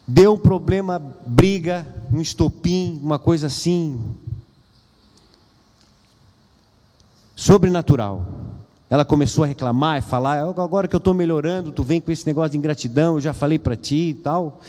Deu 0.07 0.33
um 0.33 0.37
problema, 0.37 0.99
briga, 1.25 1.87
um 2.11 2.19
estopim, 2.19 2.99
uma 3.01 3.19
coisa 3.19 3.47
assim. 3.47 3.99
Sobrenatural. 7.35 8.25
Ela 8.89 9.05
começou 9.05 9.43
a 9.43 9.47
reclamar 9.47 9.99
e 9.99 10.01
falar: 10.01 10.39
agora 10.41 10.87
que 10.87 10.95
eu 10.95 10.99
estou 10.99 11.13
melhorando, 11.13 11.71
tu 11.71 11.83
vem 11.83 12.01
com 12.01 12.11
esse 12.11 12.25
negócio 12.25 12.51
de 12.51 12.57
ingratidão, 12.57 13.15
eu 13.15 13.21
já 13.21 13.33
falei 13.33 13.57
para 13.57 13.75
ti 13.75 14.09
e 14.09 14.13
tal. 14.13 14.61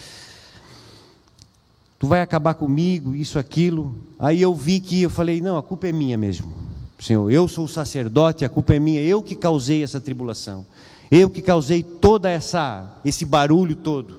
Tu 2.04 2.08
vai 2.08 2.20
acabar 2.20 2.52
comigo, 2.52 3.14
isso, 3.14 3.38
aquilo. 3.38 3.96
Aí 4.18 4.42
eu 4.42 4.54
vi 4.54 4.78
que 4.78 5.00
eu 5.00 5.08
falei: 5.08 5.40
não, 5.40 5.56
a 5.56 5.62
culpa 5.62 5.88
é 5.88 5.92
minha 5.92 6.18
mesmo. 6.18 6.52
Senhor, 7.00 7.30
eu 7.30 7.48
sou 7.48 7.64
o 7.64 7.68
sacerdote, 7.68 8.44
a 8.44 8.48
culpa 8.50 8.74
é 8.74 8.78
minha, 8.78 9.00
eu 9.00 9.22
que 9.22 9.34
causei 9.34 9.82
essa 9.82 9.98
tribulação. 9.98 10.66
Eu 11.10 11.30
que 11.30 11.40
causei 11.40 11.82
toda 11.82 12.28
essa 12.28 12.94
esse 13.06 13.24
barulho 13.24 13.74
todo. 13.74 14.18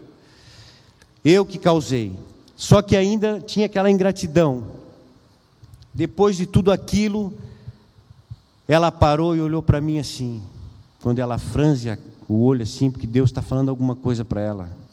Eu 1.23 1.45
que 1.45 1.59
causei. 1.59 2.13
Só 2.55 2.81
que 2.81 2.97
ainda 2.97 3.39
tinha 3.39 3.67
aquela 3.67 3.91
ingratidão. 3.91 4.63
Depois 5.93 6.35
de 6.35 6.47
tudo 6.47 6.71
aquilo, 6.71 7.35
ela 8.67 8.91
parou 8.91 9.35
e 9.35 9.41
olhou 9.41 9.61
para 9.61 9.79
mim 9.79 9.99
assim, 9.99 10.41
quando 11.03 11.19
ela 11.19 11.37
franze 11.37 11.95
o 12.27 12.43
olho 12.45 12.63
assim, 12.63 12.89
porque 12.89 13.05
Deus 13.05 13.29
está 13.29 13.43
falando 13.43 13.69
alguma 13.69 13.95
coisa 13.95 14.25
para 14.25 14.41
ela. 14.41 14.84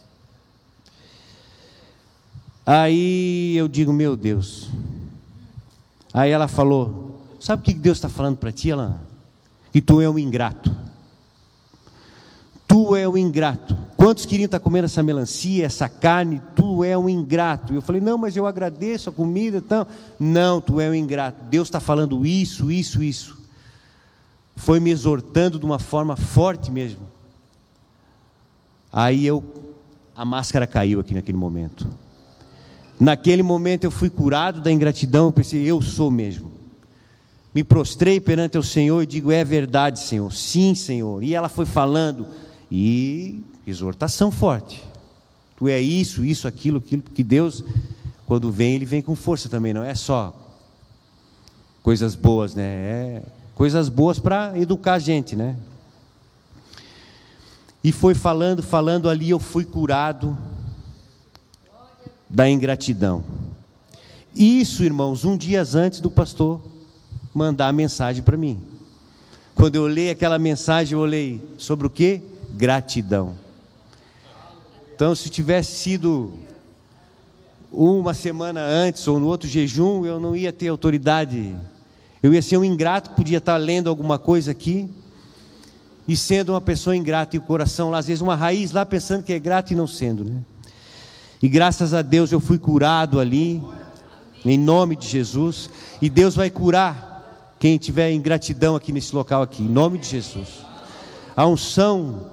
Aí 2.64 3.56
eu 3.56 3.68
digo, 3.68 3.92
meu 3.92 4.16
Deus. 4.16 4.68
Aí 6.12 6.30
ela 6.30 6.48
falou: 6.48 7.20
Sabe 7.40 7.62
o 7.62 7.64
que 7.64 7.74
Deus 7.74 7.98
está 7.98 8.08
falando 8.08 8.36
para 8.36 8.52
ti, 8.52 8.70
Alain? 8.70 8.94
Que 9.72 9.80
tu 9.80 10.00
é 10.00 10.08
um 10.08 10.18
ingrato. 10.18 10.74
Tu 12.66 12.96
é 12.96 13.08
um 13.08 13.16
ingrato. 13.16 13.76
Quantos 13.96 14.26
queriam 14.26 14.46
estar 14.46 14.58
tá 14.58 14.64
comendo 14.64 14.86
essa 14.86 15.02
melancia, 15.02 15.66
essa 15.66 15.88
carne? 15.88 16.40
Tu 16.54 16.84
é 16.84 16.96
um 16.96 17.08
ingrato. 17.08 17.74
Eu 17.74 17.82
falei: 17.82 18.00
Não, 18.00 18.16
mas 18.16 18.36
eu 18.36 18.46
agradeço 18.46 19.10
a 19.10 19.12
comida. 19.12 19.58
Então. 19.58 19.86
Não, 20.18 20.60
tu 20.60 20.80
é 20.80 20.88
um 20.88 20.94
ingrato. 20.94 21.44
Deus 21.44 21.68
está 21.68 21.80
falando 21.80 22.24
isso, 22.24 22.70
isso, 22.70 23.02
isso 23.02 23.42
foi 24.56 24.80
me 24.80 24.90
exortando 24.90 25.58
de 25.58 25.64
uma 25.64 25.78
forma 25.78 26.16
forte 26.16 26.70
mesmo. 26.70 27.00
Aí 28.92 29.26
eu, 29.26 29.42
a 30.14 30.24
máscara 30.24 30.66
caiu 30.66 31.00
aqui 31.00 31.14
naquele 31.14 31.38
momento. 31.38 31.88
Naquele 33.02 33.42
momento 33.42 33.82
eu 33.82 33.90
fui 33.90 34.08
curado 34.08 34.60
da 34.60 34.70
ingratidão, 34.70 35.26
eu 35.26 35.32
pensei, 35.32 35.60
eu 35.64 35.82
sou 35.82 36.08
mesmo. 36.08 36.52
Me 37.52 37.64
prostrei 37.64 38.20
perante 38.20 38.56
o 38.56 38.62
Senhor 38.62 39.02
e 39.02 39.06
digo, 39.06 39.32
é 39.32 39.44
verdade, 39.44 39.98
Senhor, 39.98 40.32
sim, 40.32 40.72
Senhor. 40.76 41.20
E 41.20 41.34
ela 41.34 41.48
foi 41.48 41.66
falando, 41.66 42.28
e 42.70 43.42
exortação 43.66 44.30
forte. 44.30 44.80
Tu 45.56 45.66
é 45.66 45.80
isso, 45.80 46.24
isso, 46.24 46.46
aquilo, 46.46 46.78
aquilo, 46.78 47.02
porque 47.02 47.24
Deus, 47.24 47.64
quando 48.24 48.52
vem, 48.52 48.76
Ele 48.76 48.84
vem 48.84 49.02
com 49.02 49.16
força 49.16 49.48
também, 49.48 49.74
não 49.74 49.82
é 49.82 49.96
só 49.96 50.32
coisas 51.82 52.14
boas, 52.14 52.54
né? 52.54 52.64
É 52.64 53.22
Coisas 53.56 53.88
boas 53.88 54.20
para 54.20 54.56
educar 54.56 54.94
a 54.94 54.98
gente, 55.00 55.34
né? 55.34 55.56
E 57.82 57.90
foi 57.90 58.14
falando, 58.14 58.62
falando 58.62 59.08
ali, 59.08 59.28
eu 59.28 59.40
fui 59.40 59.64
curado 59.64 60.38
da 62.32 62.48
ingratidão. 62.48 63.22
Isso, 64.34 64.82
irmãos, 64.82 65.24
um 65.24 65.36
dia 65.36 65.62
antes 65.74 66.00
do 66.00 66.10
pastor 66.10 66.60
mandar 67.34 67.68
a 67.68 67.72
mensagem 67.72 68.22
para 68.22 68.36
mim. 68.36 68.58
Quando 69.54 69.76
eu 69.76 69.82
olhei 69.82 70.10
aquela 70.10 70.38
mensagem, 70.38 70.94
eu 70.94 71.00
olhei 71.00 71.40
sobre 71.58 71.86
o 71.86 71.90
que? 71.90 72.22
Gratidão. 72.54 73.34
Então, 74.94 75.14
se 75.14 75.28
tivesse 75.28 75.72
sido 75.72 76.32
uma 77.70 78.14
semana 78.14 78.62
antes 78.62 79.06
ou 79.06 79.20
no 79.20 79.26
outro 79.26 79.48
jejum, 79.48 80.06
eu 80.06 80.18
não 80.18 80.34
ia 80.34 80.52
ter 80.52 80.68
autoridade 80.68 81.54
eu 82.22 82.32
ia 82.32 82.40
ser 82.40 82.56
um 82.56 82.64
ingrato, 82.64 83.10
podia 83.10 83.38
estar 83.38 83.56
lendo 83.56 83.90
alguma 83.90 84.16
coisa 84.16 84.52
aqui, 84.52 84.88
e 86.06 86.16
sendo 86.16 86.52
uma 86.52 86.60
pessoa 86.60 86.96
ingrata, 86.96 87.34
e 87.34 87.38
o 87.38 87.42
coração 87.42 87.90
lá, 87.90 87.98
às 87.98 88.06
vezes 88.06 88.22
uma 88.22 88.36
raiz 88.36 88.70
lá 88.70 88.86
pensando 88.86 89.24
que 89.24 89.32
é 89.32 89.38
grato 89.40 89.72
e 89.72 89.76
não 89.76 89.88
sendo, 89.88 90.24
né? 90.24 90.40
E 91.42 91.48
graças 91.48 91.92
a 91.92 92.02
Deus 92.02 92.30
eu 92.30 92.38
fui 92.38 92.58
curado 92.58 93.18
ali, 93.18 93.60
em 94.44 94.56
nome 94.56 94.94
de 94.94 95.08
Jesus, 95.08 95.68
e 96.00 96.08
Deus 96.08 96.36
vai 96.36 96.48
curar 96.48 97.56
quem 97.58 97.76
tiver 97.76 98.12
ingratidão 98.12 98.76
aqui 98.76 98.92
nesse 98.92 99.14
local 99.14 99.42
aqui, 99.42 99.62
em 99.62 99.68
nome 99.68 99.98
de 99.98 100.08
Jesus. 100.08 100.48
A 101.36 101.46
unção 101.46 102.30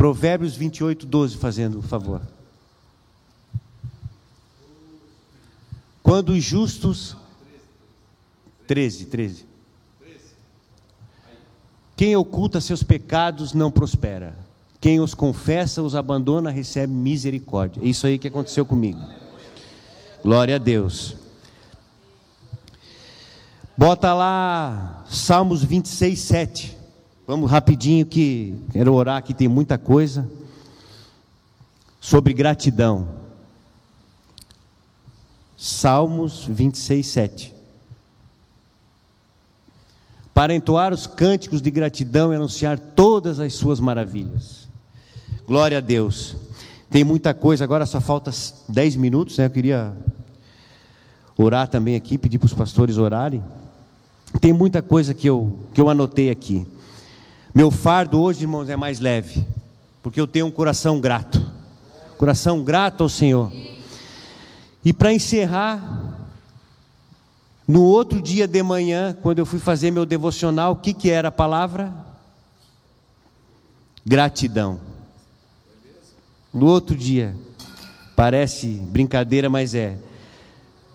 Provérbios 0.00 0.56
28, 0.56 1.04
12, 1.04 1.36
fazendo 1.36 1.80
o 1.80 1.82
favor. 1.82 2.22
Quando 6.02 6.30
os 6.30 6.42
justos. 6.42 7.14
13, 8.66 9.04
13. 9.04 9.44
Quem 11.94 12.16
oculta 12.16 12.62
seus 12.62 12.82
pecados 12.82 13.52
não 13.52 13.70
prospera. 13.70 14.34
Quem 14.80 14.98
os 14.98 15.12
confessa, 15.12 15.82
os 15.82 15.94
abandona, 15.94 16.50
recebe 16.50 16.92
misericórdia. 16.92 17.82
É 17.82 17.86
isso 17.86 18.06
aí 18.06 18.18
que 18.18 18.28
aconteceu 18.28 18.64
comigo. 18.64 19.00
Glória 20.22 20.56
a 20.56 20.58
Deus. 20.58 21.16
Bota 23.76 24.12
lá 24.14 25.04
Salmos 25.08 25.62
26, 25.62 26.18
7. 26.18 26.78
Vamos 27.26 27.50
rapidinho 27.50 28.06
que 28.06 28.54
quero 28.72 28.92
orar 28.94 29.18
aqui, 29.18 29.34
tem 29.34 29.48
muita 29.48 29.78
coisa. 29.78 30.28
Sobre 32.00 32.32
gratidão. 32.32 33.08
Salmos 35.56 36.44
26, 36.44 37.06
7. 37.06 37.54
Para 40.32 40.54
entoar 40.54 40.92
os 40.92 41.06
cânticos 41.06 41.60
de 41.60 41.70
gratidão 41.70 42.32
e 42.32 42.36
anunciar 42.36 42.78
todas 42.78 43.38
as 43.38 43.52
suas 43.54 43.78
maravilhas. 43.78 44.59
Glória 45.46 45.78
a 45.78 45.80
Deus. 45.80 46.36
Tem 46.90 47.04
muita 47.04 47.32
coisa, 47.32 47.64
agora 47.64 47.86
só 47.86 48.00
falta 48.00 48.32
10 48.68 48.96
minutos, 48.96 49.38
né? 49.38 49.46
Eu 49.46 49.50
queria 49.50 49.96
orar 51.36 51.68
também 51.68 51.94
aqui, 51.96 52.18
pedir 52.18 52.38
para 52.38 52.46
os 52.46 52.54
pastores 52.54 52.98
orarem. 52.98 53.42
Tem 54.40 54.52
muita 54.52 54.82
coisa 54.82 55.14
que 55.14 55.28
eu, 55.28 55.58
que 55.72 55.80
eu 55.80 55.88
anotei 55.88 56.30
aqui. 56.30 56.66
Meu 57.54 57.70
fardo 57.70 58.20
hoje, 58.20 58.42
irmãos, 58.42 58.68
é 58.68 58.76
mais 58.76 59.00
leve, 59.00 59.44
porque 60.02 60.20
eu 60.20 60.26
tenho 60.26 60.46
um 60.46 60.50
coração 60.50 61.00
grato. 61.00 61.44
Coração 62.16 62.62
grato 62.62 63.02
ao 63.02 63.08
Senhor. 63.08 63.52
E 64.84 64.92
para 64.92 65.12
encerrar, 65.12 66.28
no 67.66 67.82
outro 67.82 68.20
dia 68.20 68.46
de 68.46 68.62
manhã, 68.62 69.16
quando 69.22 69.38
eu 69.38 69.46
fui 69.46 69.58
fazer 69.58 69.90
meu 69.90 70.04
devocional, 70.04 70.72
o 70.72 70.76
que, 70.76 70.92
que 70.92 71.10
era 71.10 71.28
a 71.28 71.32
palavra? 71.32 71.92
Gratidão. 74.04 74.89
No 76.52 76.66
outro 76.66 76.96
dia, 76.96 77.34
parece 78.16 78.66
brincadeira, 78.66 79.48
mas 79.48 79.74
é. 79.74 79.96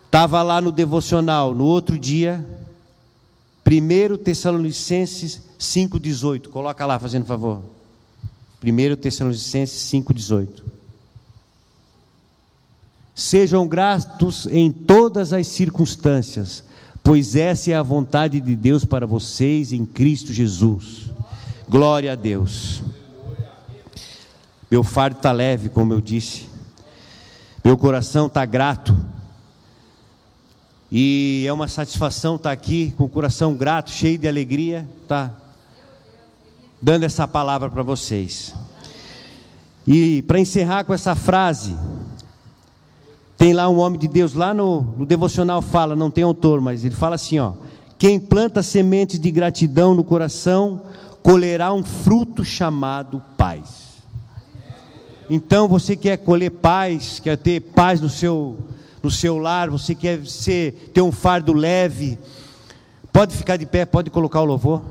Estava 0.05 0.41
lá 0.43 0.61
no 0.61 0.71
devocional, 0.71 1.53
no 1.53 1.65
outro 1.65 1.97
dia, 1.97 2.45
1 3.65 4.17
Tessalonicenses 4.17 5.41
5,18. 5.59 6.49
Coloca 6.49 6.85
lá, 6.85 6.99
fazendo 6.99 7.25
favor. 7.25 7.61
1 8.63 8.95
Tessalonicenses 8.97 9.91
5,18. 9.91 10.63
Sejam 13.13 13.65
gratos 13.65 14.45
em 14.47 14.71
todas 14.71 15.31
as 15.31 15.47
circunstâncias, 15.47 16.63
pois 17.01 17.35
essa 17.35 17.71
é 17.71 17.73
a 17.73 17.81
vontade 17.81 18.41
de 18.41 18.55
Deus 18.55 18.83
para 18.83 19.07
vocês 19.07 19.71
em 19.71 19.85
Cristo 19.85 20.33
Jesus. 20.33 21.09
Glória 21.67 22.11
a 22.11 22.15
Deus. 22.15 22.83
Meu 24.69 24.83
fardo 24.83 25.17
está 25.17 25.31
leve, 25.31 25.69
como 25.69 25.93
eu 25.93 26.01
disse. 26.01 26.47
Meu 27.63 27.77
coração 27.77 28.27
está 28.27 28.45
grato 28.45 28.95
e 30.91 31.45
é 31.47 31.51
uma 31.51 31.67
satisfação 31.67 32.35
estar 32.35 32.51
aqui 32.51 32.93
com 32.97 33.05
o 33.05 33.09
coração 33.09 33.53
grato, 33.53 33.89
cheio 33.89 34.17
de 34.17 34.27
alegria, 34.27 34.87
tá 35.07 35.31
dando 36.81 37.03
essa 37.03 37.27
palavra 37.27 37.69
para 37.69 37.83
vocês. 37.83 38.53
E 39.87 40.21
para 40.23 40.39
encerrar 40.39 40.83
com 40.83 40.93
essa 40.93 41.15
frase, 41.15 41.75
tem 43.37 43.53
lá 43.53 43.67
um 43.67 43.77
homem 43.79 43.99
de 43.99 44.07
Deus, 44.07 44.33
lá 44.33 44.53
no, 44.53 44.81
no 44.81 45.05
devocional 45.05 45.61
fala, 45.61 45.95
não 45.95 46.09
tem 46.09 46.23
autor, 46.23 46.61
mas 46.61 46.85
ele 46.85 46.95
fala 46.95 47.15
assim: 47.15 47.39
ó, 47.39 47.53
quem 47.97 48.19
planta 48.19 48.63
sementes 48.63 49.19
de 49.19 49.31
gratidão 49.31 49.93
no 49.93 50.03
coração, 50.03 50.81
colherá 51.21 51.73
um 51.73 51.83
fruto 51.83 52.45
chamado 52.45 53.21
paz. 53.37 53.94
Então 55.29 55.67
você 55.67 55.95
quer 55.95 56.17
colher 56.17 56.51
paz, 56.51 57.19
quer 57.19 57.37
ter 57.37 57.59
paz 57.59 57.99
no 57.99 58.09
seu 58.09 58.57
no 59.05 59.11
seu 59.11 59.37
lar, 59.37 59.69
você 59.69 59.93
quer 59.93 60.25
ser, 60.25 60.89
ter 60.91 61.01
um 61.01 61.11
fardo 61.11 61.53
leve, 61.53 62.17
pode 63.13 63.35
ficar 63.35 63.55
de 63.55 63.65
pé, 63.65 63.85
pode 63.85 64.09
colocar 64.09 64.41
o 64.41 64.45
louvor. 64.45 64.81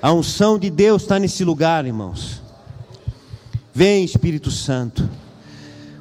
A 0.00 0.12
unção 0.12 0.56
de 0.56 0.70
Deus 0.70 1.02
está 1.02 1.18
nesse 1.18 1.42
lugar, 1.44 1.84
irmãos. 1.84 2.40
Vem, 3.74 4.04
Espírito 4.04 4.48
Santo. 4.48 5.08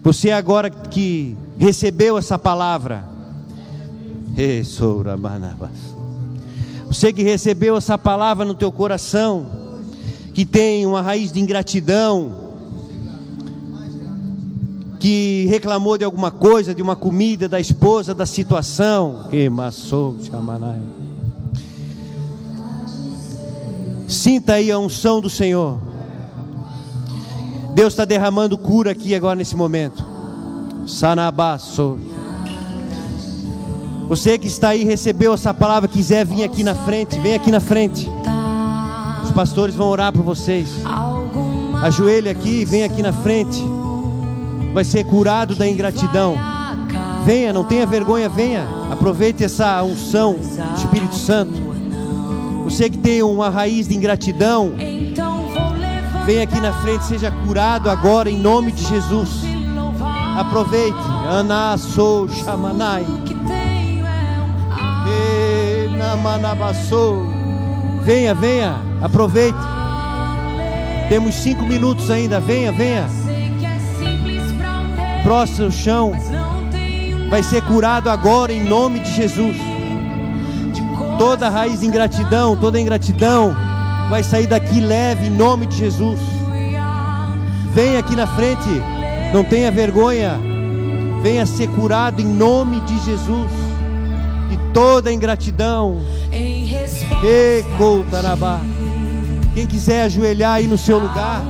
Você 0.04 0.30
agora 0.30 0.70
que 0.70 1.36
recebeu 1.58 2.16
essa 2.18 2.38
palavra, 2.38 3.04
você 6.86 7.12
que 7.12 7.24
recebeu 7.24 7.76
essa 7.76 7.98
palavra 7.98 8.46
no 8.46 8.54
teu 8.54 8.72
coração, 8.72 9.67
que 10.38 10.46
tem 10.46 10.86
uma 10.86 11.02
raiz 11.02 11.32
de 11.32 11.40
ingratidão, 11.40 12.32
que 15.00 15.48
reclamou 15.50 15.98
de 15.98 16.06
alguma 16.06 16.30
coisa, 16.30 16.76
de 16.76 16.82
uma 16.84 16.96
comida, 16.96 17.50
da 17.50 17.60
esposa, 17.60 18.14
da 18.14 18.24
situação. 18.24 19.26
Que 19.32 19.50
maçou, 19.50 20.16
chamanai. 20.22 20.80
Sinta 24.08 24.54
aí 24.54 24.72
a 24.72 24.78
unção 24.78 25.20
do 25.22 25.28
Senhor. 25.28 25.80
Deus 27.74 27.94
está 27.94 28.06
derramando 28.06 28.60
cura 28.60 28.92
aqui 28.92 29.16
agora 29.16 29.38
nesse 29.38 29.56
momento. 29.56 30.06
Sanabaço. 30.86 31.98
Você 34.08 34.38
que 34.38 34.46
está 34.46 34.70
aí, 34.70 34.84
recebeu 34.84 35.34
essa 35.34 35.52
palavra, 35.52 35.90
quiser 35.90 36.28
vir 36.28 36.44
aqui 36.44 36.64
na 36.64 36.76
frente, 36.76 37.18
vem 37.18 37.34
aqui 37.34 37.50
na 37.50 37.60
frente. 37.60 38.08
Pastores 39.38 39.76
vão 39.76 39.88
orar 39.88 40.12
por 40.12 40.24
vocês. 40.24 40.68
Ajoelhe 41.84 42.28
aqui, 42.28 42.66
vem 42.66 42.84
aqui 42.84 43.04
na 43.04 43.14
frente 43.14 43.64
vai 44.74 44.84
ser 44.84 45.04
curado 45.06 45.56
da 45.56 45.68
ingratidão. 45.68 46.36
Venha, 47.26 47.52
não 47.52 47.64
tenha 47.64 47.84
vergonha, 47.86 48.30
venha. 48.30 48.68
Aproveite 48.92 49.44
essa 49.44 49.82
unção 49.84 50.34
do 50.34 50.76
Espírito 50.76 51.16
Santo. 51.16 51.54
Você 52.64 52.88
que 52.88 52.98
tem 52.98 53.24
uma 53.24 53.50
raiz 53.50 53.88
de 53.88 53.96
ingratidão, 53.96 54.74
venha 56.26 56.44
aqui 56.44 56.60
na 56.60 56.74
frente, 56.74 57.06
seja 57.06 57.32
curado 57.32 57.90
agora 57.90 58.30
em 58.30 58.38
nome 58.38 58.72
de 58.72 58.84
Jesus. 58.84 59.30
Aproveite. 60.38 60.98
Ana 61.28 61.76
sou 61.78 62.30
chamanai. 62.30 63.06
Venha, 68.04 68.36
venha, 68.36 68.87
aproveite. 69.02 69.58
Temos 71.10 71.36
cinco 71.36 71.64
minutos 71.64 72.10
ainda. 72.12 72.40
Venha, 72.40 72.72
venha 72.72 73.08
no 75.60 75.72
chão, 75.72 76.14
vai 77.30 77.44
ser 77.44 77.62
curado 77.64 78.10
agora 78.10 78.54
em 78.54 78.64
nome 78.64 79.00
de 79.02 79.14
Jesus. 79.14 79.58
Toda 81.18 81.50
raiz 81.50 81.82
de 81.82 81.86
ingratidão, 81.86 82.56
toda 82.56 82.80
ingratidão 82.80 83.54
vai 84.10 84.24
sair 84.24 84.48
daqui 84.48 84.80
leve 84.80 85.28
em 85.28 85.30
nome 85.30 85.66
de 85.66 85.76
Jesus. 85.76 86.20
Venha 87.74 88.00
aqui 88.00 88.16
na 88.16 88.26
frente, 88.26 88.70
não 89.34 89.44
tenha 89.44 89.70
vergonha, 89.70 90.40
venha 91.22 91.46
ser 91.46 91.68
curado 91.72 92.22
em 92.22 92.26
nome 92.26 92.80
de 92.82 92.98
Jesus. 93.04 93.52
De 94.50 94.58
toda 94.74 95.12
ingratidão. 95.12 95.98
Quem 99.58 99.66
quiser 99.66 100.04
ajoelhar 100.04 100.54
aí 100.54 100.68
no 100.68 100.78
seu 100.78 101.00
lugar. 101.00 101.42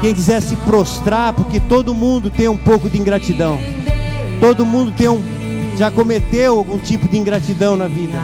Quem 0.00 0.14
quiser 0.14 0.40
se 0.40 0.54
prostrar, 0.54 1.32
porque 1.32 1.58
todo 1.58 1.92
mundo 1.92 2.30
tem 2.30 2.46
um 2.46 2.56
pouco 2.56 2.88
de 2.88 3.00
ingratidão. 3.00 3.58
Todo 4.38 4.64
mundo 4.64 4.92
tem 4.92 5.08
um, 5.08 5.20
já 5.76 5.90
cometeu 5.90 6.56
algum 6.56 6.78
tipo 6.78 7.08
de 7.08 7.18
ingratidão 7.18 7.76
na 7.76 7.88
vida. 7.88 8.16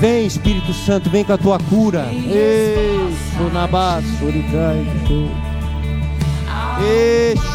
Vem, 0.00 0.26
Espírito 0.26 0.72
Santo, 0.74 1.08
vem 1.08 1.22
com 1.22 1.34
a 1.34 1.38
tua 1.38 1.60
cura. 1.60 2.08
Ei, 6.82 7.54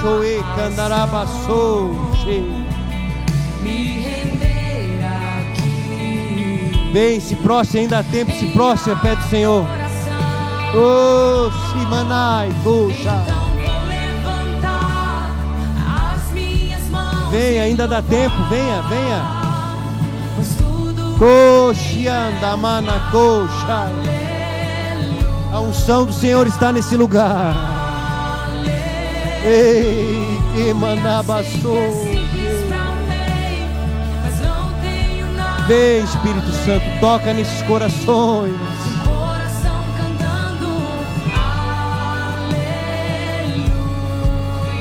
Vem, 6.91 7.19
se 7.19 7.35
prostre, 7.35 7.81
ainda 7.81 7.99
há 7.99 8.03
tempo, 8.03 8.31
se 8.31 8.47
prostre, 8.47 8.95
pede 8.95 9.21
o 9.21 9.29
Senhor. 9.29 9.65
Oh, 10.75 11.51
Simanai, 11.71 12.51
puxa. 12.63 13.23
Venha, 17.31 17.63
ainda 17.63 17.87
dá 17.87 18.01
tempo, 18.01 18.35
venha, 18.49 18.81
venha. 18.83 19.39
Coxianda, 21.19 22.57
mana, 22.57 22.99
coxa. 23.11 23.91
A 25.51 25.59
unção 25.59 26.05
do 26.05 26.13
Senhor 26.13 26.47
está 26.47 26.71
nesse 26.71 26.95
lugar. 26.95 27.55
Ei, 29.45 30.39
que 30.55 30.73
manabassou. 30.73 32.08
Vem, 35.69 36.03
Espírito 36.03 36.51
Santo, 36.65 36.83
toca 36.99 37.31
nesses 37.31 37.61
corações. 37.61 38.55
Coração 39.05 39.83
cantando, 39.95 40.65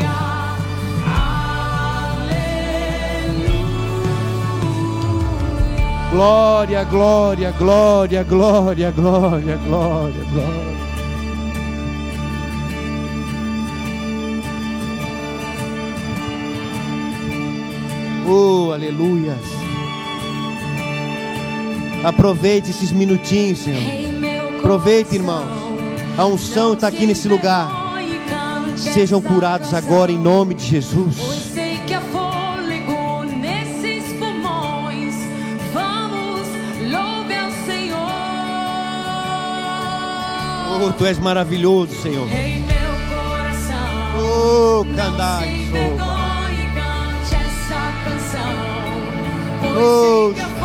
aleluia, 0.01 0.09
aleluia. 2.25 3.69
Glória, 6.11 6.85
glória, 6.85 7.51
glória, 7.53 8.25
glória, 8.25 8.91
glória, 8.91 9.57
glória, 9.59 10.25
glória. 10.33 10.79
Oh, 18.27 18.73
aleluia. 18.73 19.37
Aproveite 22.05 22.71
esses 22.71 22.93
minutinhos, 22.93 23.59
Senhor. 23.61 23.83
Aproveite, 24.59 25.15
irmãos. 25.15 25.49
A 26.17 26.25
unção 26.27 26.75
está 26.75 26.89
aqui 26.89 27.07
nesse 27.07 27.29
lugar. 27.29 27.71
Sejam 28.77 29.21
curados 29.21 29.75
agora 29.75 30.11
em 30.11 30.19
nome 30.19 30.55
de 30.55 30.65
Jesus. 30.65 31.17
Oh, 40.81 40.93
tu 40.93 41.05
és 41.05 41.19
maravilhoso, 41.19 41.93
Senhor. 42.01 42.29
Em 42.33 42.61
meu 42.61 42.93
coração. 43.11 43.85
Oh, 44.17 44.85
candai, 44.95 45.69
oh. 45.75 46.19
Oh, 49.81 50.58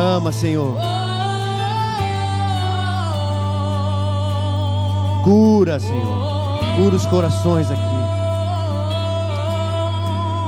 Derrama, 0.00 0.32
Senhor. 0.32 0.78
Cura, 5.22 5.78
Senhor. 5.78 6.58
Cura 6.76 6.96
os 6.96 7.04
corações 7.04 7.70
aqui. 7.70 7.82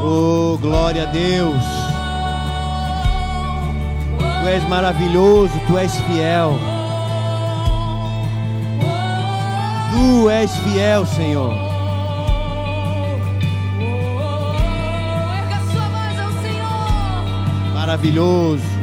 Oh, 0.02 0.56
glória 0.58 1.02
a 1.02 1.06
Deus. 1.06 1.62
Tu 4.40 4.48
és 4.48 4.66
maravilhoso, 4.68 5.52
tu 5.66 5.76
és 5.76 5.94
fiel. 6.00 6.58
Tu 9.92 10.30
és 10.30 10.50
fiel, 10.56 11.04
Senhor. 11.04 11.52
Erga 15.38 15.60
sua 15.70 15.88
voz 15.88 16.20
ao 16.20 16.32
Senhor. 16.42 17.74
Maravilhoso. 17.74 18.81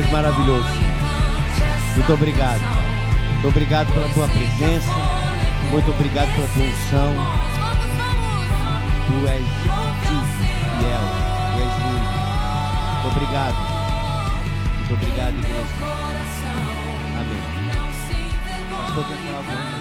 És 0.00 0.10
maravilhoso. 0.10 0.68
Muito 1.94 2.12
obrigado. 2.12 2.60
Muito 3.32 3.48
obrigado 3.48 3.92
pela 3.92 4.08
tua 4.08 4.28
presença. 4.28 4.90
Muito 5.70 5.90
obrigado 5.90 6.34
pela 6.34 6.46
tua 6.48 6.62
unção. 6.64 7.14
Tu 9.06 9.28
és 9.28 9.44
fiel. 10.78 11.04
Tu 11.52 11.60
és 11.60 11.74
lindo. 11.84 12.08
Muito 12.92 13.08
obrigado. 13.08 13.56
Muito 14.78 14.94
obrigado, 14.94 15.34
igreja. 15.38 15.74
Amém. 17.18 17.40
Coisa? 18.94 19.79